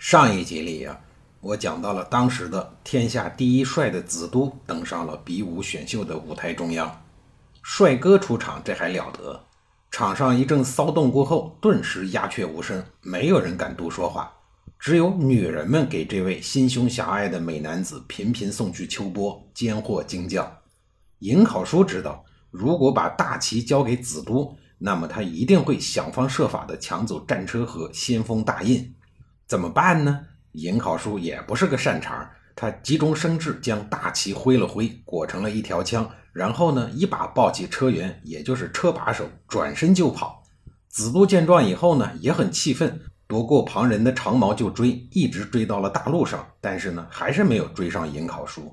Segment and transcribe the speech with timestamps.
[0.00, 0.98] 上一集里呀，
[1.42, 7.04] 我讲到了当时的天下第一帅的子都登上了比武选秀的舞台中央，
[7.62, 9.44] 帅哥出场，这还了得！
[9.90, 14.32] 场上一阵骚动过后，顿时鸦雀无声，没有人敢多说话，
[14.78, 20.50] 只有女人们给这位心胸狭隘的美男子频频送去秋波，奸货精教。
[21.18, 28.94] 颍考叔知道，如果把大旗交给子都，那么他一定会想方设法地抢走战车和先锋大印。
[29.50, 30.26] 怎么办呢？
[30.52, 40.44] 颍考叔也不是个善茬，他急中生智，将大旗挥了挥，裹成了一条枪，然后呢，一把抱起车辕，也就是车把手，转身就跑。
[40.88, 48.72] 子路见状以后呢，也很气愤，夺过旁人的长矛就追，一直追到了大路上，但是呢，还是没有追上颍考叔。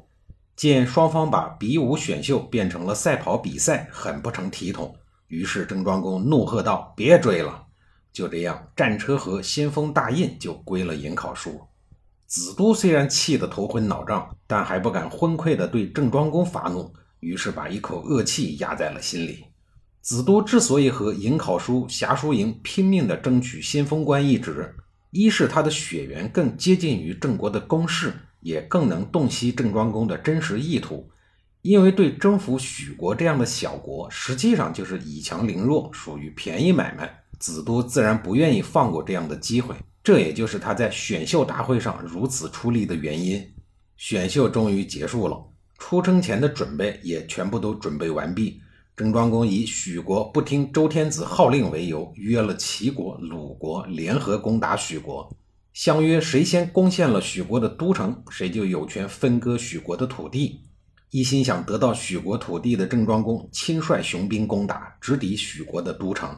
[0.55, 7.63] 见双方把比武选秀变成了赛跑比赛，很不成体统，于是郑庄公怒喝道：“别追了！”
[8.17, 11.61] 就这样，战车和先锋大印就归了颍考叔。
[12.25, 19.45] 子都虽然气得头昏脑胀，但还不敢昏聩地对郑庄公发怒，于是把一口恶气压在了心里。
[20.01, 24.73] 子都之所以和颍考叔、侠叔营拼命地争取先锋官一职，
[25.11, 31.07] 一是他的血缘更接近于郑国的公室，也更能洞悉郑庄公的真实意图。
[31.61, 37.21] 因为对征服许国这样的小国，实际上就是以强凌弱，属于便宜买卖。
[37.39, 43.45] 子都自然不愿意放过这样的机会，这也就是他在选秀大会上如此出力的原因。
[43.95, 45.43] 选秀终于结束了，
[45.77, 48.61] 出征前的准备也全部都准备完毕。
[48.95, 55.31] 郑庄公以许国不听周天子号令为由，约了齐国、鲁国联合攻打许国，
[55.71, 60.63] 相约谁先攻陷了许国的都城，谁就有权分割许国的土地。
[61.11, 66.35] 一心想得到许国土地的郑庄公，亲率雄兵攻打，直抵许国的都城。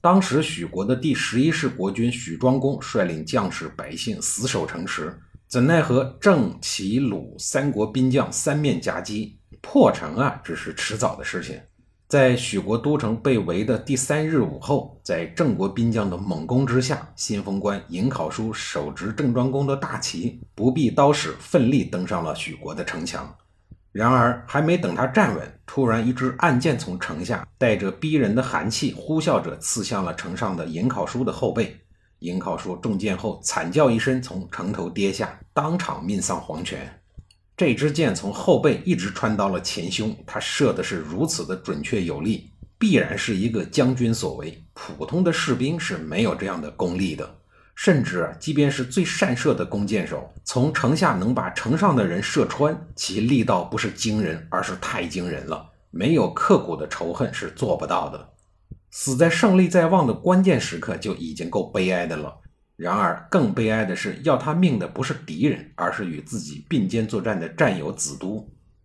[0.00, 5.12] 当时许国的第十一世国君许庄公率领将士百姓死守城池，
[5.48, 11.60] 怎奈何郑、齐、鲁三国兵将三面夹击，破城啊，只是迟早的事情。
[12.06, 23.36] 在许国都城被围的第三日午后，在郑国兵将的猛攻之下，先锋官颍考叔手执郑庄公的大旗，不避刀矢，奋力登上了许国的城墙。
[23.90, 31.76] 然而，还没等他站稳，突然一支暗箭从城下带着逼人的寒气呼啸着刺向了城上的颍考叔的后背。
[32.20, 37.00] 颍考叔中箭后惨叫一声，从城头跌下，当场命丧黄泉。
[37.56, 47.36] 这支箭从后背一直穿到了前胸，他射的是如此的准确有力，必然是一个将军所为，普通的士兵是没有这样的功力的。
[47.80, 55.64] 甚至，即便是最善射的弓箭手，从城下能把城上的人射穿，其力道不是惊人，而是太惊人了。
[55.92, 58.30] 没有刻骨的仇恨是做不到的。
[58.90, 62.38] 死在胜利在望的关键时刻就已经够悲哀的了。
[62.74, 68.44] 然而，更悲哀的是，要他命的不是敌人，而是与自己并肩作战的战友子都。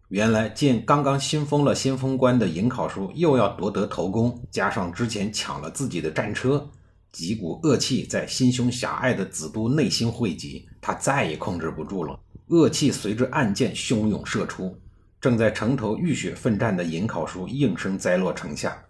[0.09, 6.69] 原来，见刚刚新封了先锋官的颍考叔又要夺得头功，加上之前抢了自己的战车。
[7.13, 12.19] 几股恶气在心胸狭隘的子都内心汇集，他再也控制不住了。
[12.47, 14.75] 恶气随着暗箭汹涌射出，
[15.21, 18.83] 正在城头浴血奋战的颍考叔应声栽落城下。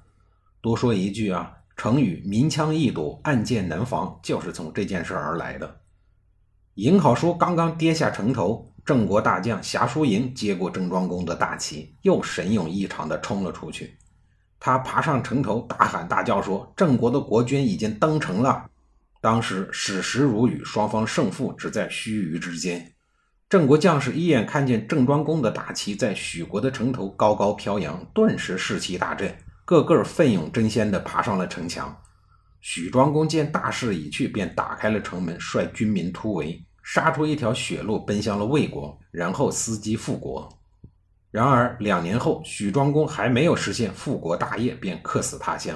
[0.62, 5.82] 多说一句啊，成语“明枪易躲，暗箭难防”就是从这件事而来的。
[6.76, 13.98] 颍考叔刚刚跌下城头，郑国大将侠叔营接过郑庄公的大旗，又神勇异常地冲了出去。
[14.66, 18.66] 他爬上城头，大喊大叫说：“郑国的国君已经登城了。”
[19.20, 22.94] 当时矢石如雨，双方胜负只在须臾之间。
[23.50, 29.36] 郑国将士一眼看见郑庄公的大旗在许国的城头高高飘扬，顿时士气大振，
[29.66, 31.94] 个个奋勇争先地爬上了城墙。
[32.62, 40.48] 许庄公见大势已去，便打开了城门，率军民突围，杀出一条血路，奔向了魏国，然后伺机复国。
[41.34, 45.76] 然而两年后，许庄公还没有实现复国大业，便客死他乡。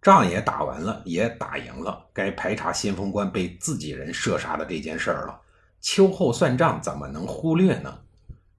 [0.00, 5.38] 仗也打完了，也打赢了，该排查先锋官被自己人射杀的这件事儿了。
[5.82, 7.98] 秋后算账，怎么能忽略呢？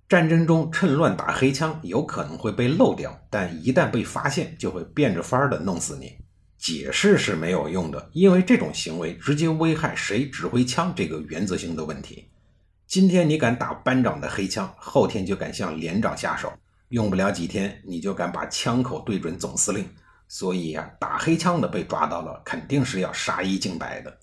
[0.08, 6.16] 战争中趁乱打黑枪，有可能会被漏掉，但一旦被发现，就会变着法儿的弄死你。
[6.60, 12.30] 解释是没有用的，因为这种行为直接危害谁指挥枪这个原则性的问题。
[12.88, 16.54] 今天你敢打班长的黑枪，后天就敢向连长下手，
[16.88, 19.86] 用不了几天你就敢把枪口对准总司令。
[20.30, 24.18] 所以呀，打黑枪的被抓到了，肯定是要杀一儆百的。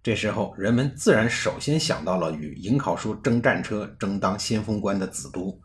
[0.00, 5.60] 这时候，人们自然首先想到了与颍考叔争战车、争当先锋官的子都。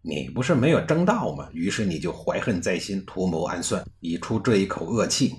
[0.00, 1.48] 你不是没有争到吗？
[1.52, 5.36] 于是你就怀恨在心，图谋暗算，以出这一口恶气。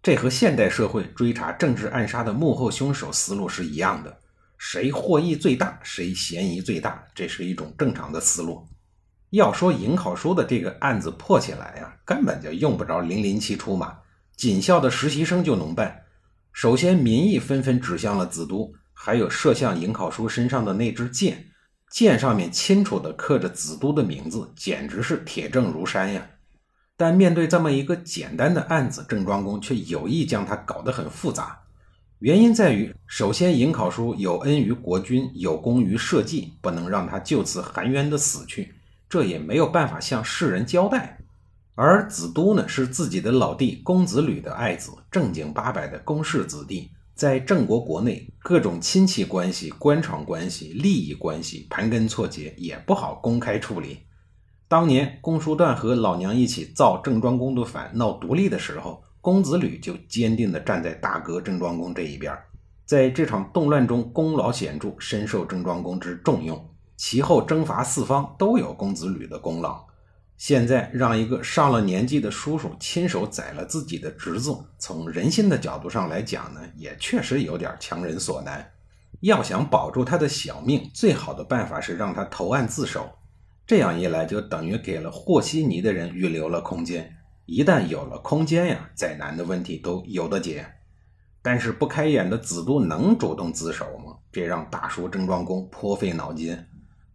[0.00, 4.16] 这和现代社会追查政治暗杀的幕后凶手思路是一样的。
[4.58, 8.66] 谁获益最大，谁嫌疑最大，这是一种正常的思路。
[9.30, 13.96] 要说颍考叔的这个案子破起来呀，根本就用不着零零七出马，
[14.36, 16.02] 警校的实习生就能办。
[16.52, 21.46] 首先，民意纷纷指向了子都，还有射向颍考叔身上的那支箭，
[21.90, 26.26] 箭上面清楚地刻着子都的名字，简直是铁证如山呀。
[26.96, 31.60] 但面对这么一个简单的案子，郑庄公却有意将它搞得很复杂。
[32.20, 38.74] 原因在于，首先，颍考叔有恩于国君，有功于社稷，不能让他就此含冤的死去，
[39.08, 41.16] 这也没有办法向世人交代。
[41.76, 53.96] 而子都呢，是自己的老弟公子吕的爱子，正经八百的公室子弟，在郑国国内，各种亲戚关系、官场关系、利益关系盘根错节，也不好公开处理。
[54.66, 59.04] 当年公叔段和老娘一起造郑庄公的反，闹独立的时候。
[59.20, 62.36] 公子吕就坚定地站在大哥郑庄公这一边，
[62.84, 66.68] 在这场动乱中功劳显著，深受郑庄公之重用。
[66.96, 69.86] 其后征伐四方都有公子吕的功劳。
[70.36, 78.70] 现在让一个上了年纪的叔叔亲手宰了自己的侄子，从人心的角度上来讲呢，也确实有点强人所难。
[79.20, 83.10] 要想保住他的小命，最好的办法是让他投案自首。
[83.66, 87.17] 这样一来，就等于给了和稀泥的人预留了空间。
[87.48, 90.66] 一旦有了空间呀，再难的问题都有的解。
[91.40, 94.18] 但是不开眼的子都能主动自首吗？
[94.30, 96.62] 这让大叔郑庄公颇费脑筋。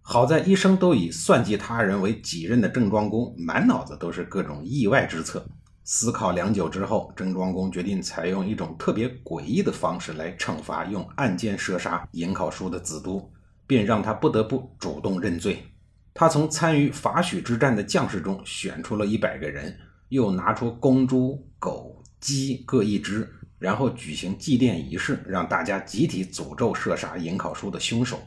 [0.02, 5.46] 好在一生都以算计他人为己任的郑庄公，满脑子都是各种意外之策。
[5.84, 13.32] 思考良久之后，郑庄公决定采用一种特别诡异的方式来惩罚用暗箭射杀颍考叔的子都，
[13.68, 15.64] 便让他不得不主动认罪。
[16.12, 19.78] 他从参与伐许之战的将士中选出了一百个人。
[20.14, 23.28] 又拿出公猪、狗、鸡各一只，
[23.58, 28.20] 然后举行祭奠仪式，让大家集体诅咒射杀颍考叔的凶手。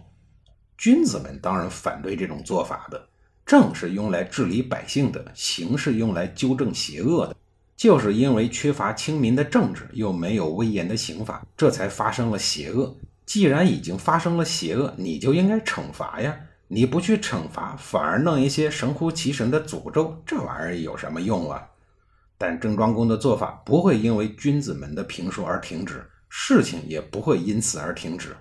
[0.76, 3.08] 君子们当然反对这种做法的。
[3.46, 7.36] 政是用来治理百姓的，刑是用来纠正邪恶的。
[7.76, 12.96] 就是因为缺乏清明的政治，又没有威严的刑法，这才发生了邪恶。
[13.24, 16.36] 既然已经发生了邪恶，你就应该惩罚呀。
[16.68, 21.64] 你不去惩罚，反而弄一些神乎其神的诅咒，这玩意儿有什么用啊？
[22.38, 28.36] 但郑庄公的做法不会因为君子们的评说而停止，事情也不会因此而停止。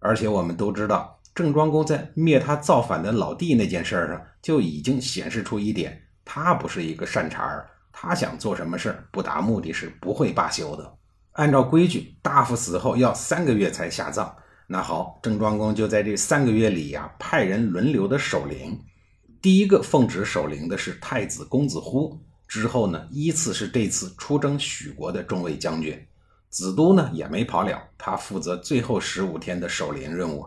[0.00, 10.92] 而且我们都知道，郑庄公在灭他造反的老弟那件事上就已经显示出一点：他不是一个善茬儿，他想做什么事不达目的是不会罢休的。
[11.32, 14.34] 按照规矩，大夫死后要三个月才下葬。
[14.66, 18.78] 那好，郑庄公就在这三个月里呀，派人轮流的守灵。
[19.40, 22.20] 第一个奉旨守灵的是太子公子乎。
[22.48, 26.02] 之后呢，依次是这次出征许国的众位将军，
[26.48, 30.46] 子都呢也没跑了，他负责最后十五天的守灵任务。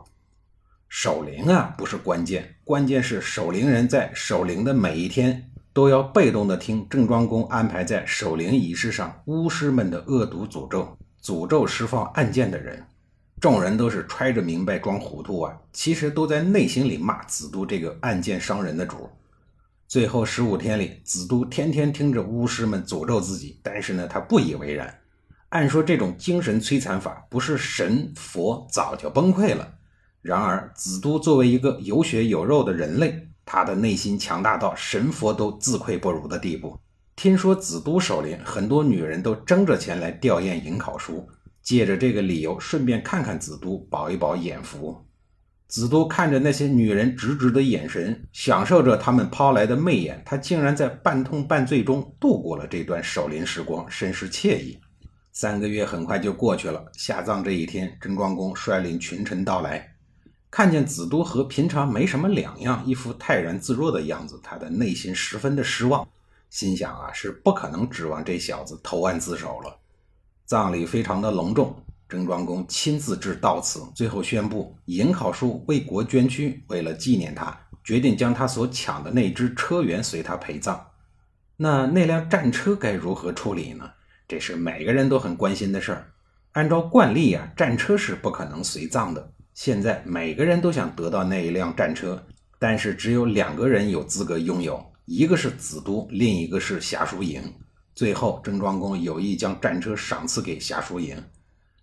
[0.90, 12.84] 守灵啊，不是关键，关键是守灵人在守灵的每一天都要被动的听郑庄公安排在守灵仪式上巫师们的恶毒诅咒，诅咒释放暗箭的人。
[13.40, 19.10] 众人都是揣着明白装糊涂啊，其实都在内心里骂子都这个暗箭伤人的主。
[19.92, 25.02] 最后十五天里，子都天天听着巫师们诅咒自己，但是呢，他不以为然。
[25.50, 29.74] 按说这种精神摧残法，不是神佛早就崩溃了。
[30.22, 36.80] 然而，子都作为一个有血有肉的人类，他的内心强大到神佛都自愧不如的地步。
[37.18, 41.28] 听说子都守灵，很多女人都争着前来吊唁颍考叔，
[41.62, 45.06] 借着这个理由顺便看看子都，饱一饱眼福。
[45.72, 54.78] 子都看着那些女人直直的眼神，享受着他们抛来的媚眼，他竟然在半痛半醉中度过了这段守灵时光，甚是惬意。
[55.32, 59.96] 三个月很快就过去了，下葬这一天，郑庄公率领群臣到来，
[60.52, 66.06] 看见子都和平常没什么两样，一副泰然自若的样子，他的内心十分的失望，
[66.50, 69.78] 心想啊，是不可能指望这小子投案自首了。
[70.46, 71.74] 葬礼非常的隆重。
[72.12, 80.86] 郑庄公亲自致悼词，最后宣布颍考叔为国捐躯，为了纪念他，决定将他所抢的那只车辕随他陪葬。
[81.56, 83.90] 那那辆战车该如何处理呢？
[84.28, 86.12] 这是每个人都很关心的事儿。
[86.52, 89.32] 按照惯例啊，战车是不可能随葬的。
[89.54, 92.22] 现在每个人都想得到那一辆战车，
[92.60, 97.42] 但是只有两个人有资格拥有，一个是子都，另一个是夏叔营。
[97.96, 101.16] 最后，郑庄公有意将战车赏赐给夏叔营。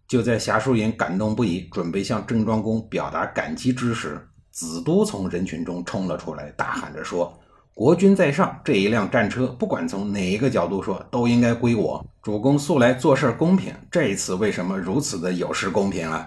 [0.09, 4.19] 就在夏叔营感动不已，准备向郑庄公表达感激之时，
[4.51, 7.39] 子都从人群中冲了出来，大喊着说。
[7.75, 12.05] 国君在上，这一辆战车，不管从哪一个角度说，都应该归我。
[12.23, 16.27] 主公素来做事公平，这一次为什么如此的有失公平啊？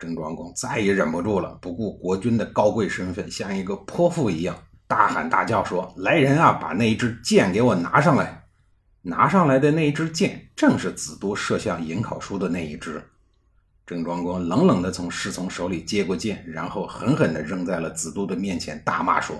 [0.00, 4.54] 郑庄公再也忍不住了，不顾国君的高贵身份，像一个泼妇一样
[4.88, 8.42] 大喊大叫说：“来人啊，把那一支箭给我拿上来！”
[9.00, 13.02] 拿上来的那一支箭，正是子都射向尹考叔的那一支。
[13.92, 19.36] 郑庄公冷冷地从侍从手里接过剑，然后狠狠地扔在了子都的面前，大骂说。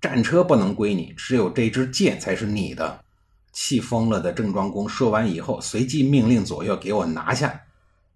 [0.00, 3.04] 战车不能归你，只有这支剑才是你的。
[3.52, 7.60] 气疯了的郑庄公说完以后，随即命令左右给我拿下。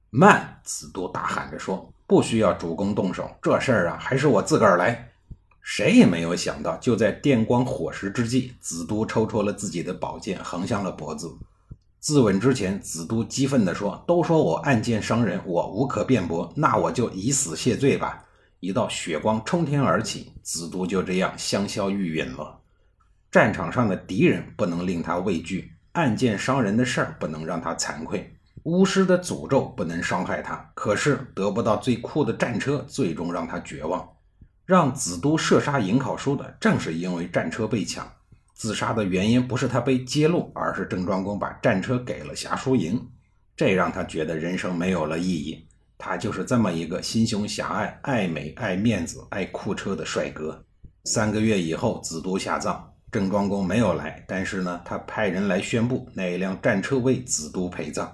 [0.09, 0.61] 慢！
[0.65, 5.11] 子都大喊着说：“不需要主公动手，这事儿啊，还是我自个儿来。”
[5.61, 11.31] 谁也没有想到，就在电光火石之际，子都抽出了自己的宝剑，横向了脖子。
[12.07, 18.25] 自刎之前，子都激愤地说：“都说我暗箭伤人，我无可辩驳，那我就以死谢罪吧。”
[18.63, 22.61] 一道血光冲天而起，子都就这样香消玉殒了。
[23.29, 28.33] 战场上的敌人不能令他畏惧，暗箭伤人的事儿不能让他惭愧，
[28.63, 30.71] 巫师的诅咒不能伤害他。
[30.77, 34.09] 可是得不到最酷的战车，最终让他绝望。
[34.65, 38.09] 让子都射杀尹考叔的，正是因为战车被抢。
[38.57, 43.07] 自杀的原因不是他被揭露，而是郑庄公把战车给了夏叔营，
[43.55, 45.69] 这让他觉得人生没有了意义。
[45.99, 50.65] 他就是这么一个心胸狭隘、爱美、爱面子、爱酷车的帅哥。
[51.05, 52.83] 三个月以后，子都下葬，
[53.13, 58.11] 郑庄公没有来，但是呢，他派人来宣布那一辆战车为子都陪葬。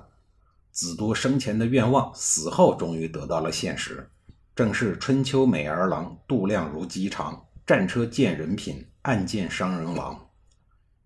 [0.73, 4.11] 子都生前的愿望，死后终于得到了现实。
[4.57, 7.41] 正是春秋美儿郎，度量如鸡肠。
[7.65, 10.19] 战车见人品，暗箭伤人亡。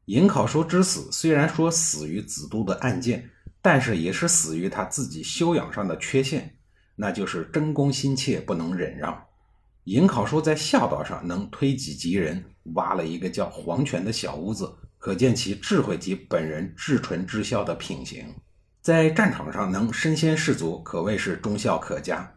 [0.07, 3.29] 尹考叔之死，虽然说死于子都的暗箭，
[3.61, 6.55] 但是也是死于他自己修养上的缺陷。
[6.95, 9.25] 那就是真功心切，不能忍让。
[9.85, 12.43] 尹考叔在孝道上能推己及人，
[12.75, 18.25] 挖了一个叫黄泉的小屋子，可见其智慧及本人至纯至孝的品行。
[18.81, 22.33] 在战场上能身先士卒，可谓是忠孝可嘉；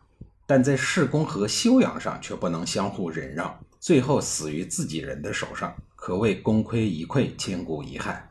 [0.45, 8.25] 但在事功和修养上却不能相互忍让，最后死于自己人的手上，可谓功亏一篑，千古遗憾。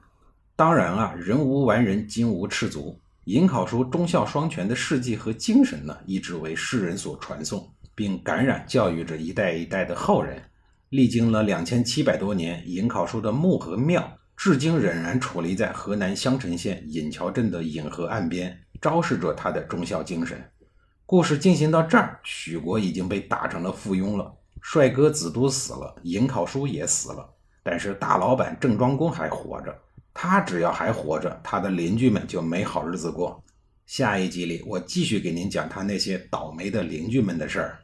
[0.57, 2.99] 当然啊，人无完人，金无赤足。
[3.25, 10.43] 尹考叔忠孝双全的事迹和精神呢，一直为世人所传颂，并感染教育着一代一代的后人。
[10.89, 20.43] 历经了两千七百多年，尹考叔的墓和庙至今仍然矗立在河南襄城县尹桥镇的尹河岸边，昭示着他的忠孝精神。
[21.05, 27.35] 故事进行到这儿，许国已经被打成了附庸了，帅哥子都死了，尹考叔也死了，
[27.71, 29.79] 但是大老板郑庄公还活着。
[30.15, 33.45] 他只要还活着，他的邻居们就没好日子过。
[33.85, 37.79] 下一集里，我继续给您讲他那些倒霉的邻居们的事儿。